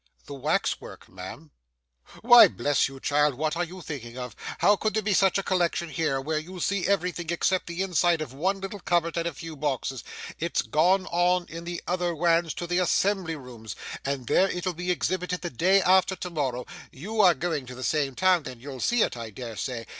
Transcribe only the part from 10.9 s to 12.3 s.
on in the other